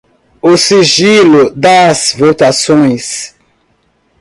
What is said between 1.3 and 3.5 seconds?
das votações;